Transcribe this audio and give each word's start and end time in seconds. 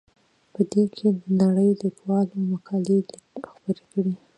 په 0.53 0.61
دې 0.71 0.83
کې 0.95 1.07
د 1.17 1.21
نړۍ 1.41 1.69
د 1.75 1.81
لیکوالو 1.83 2.35
مقالې 2.51 2.97
خپریږي. 3.49 4.13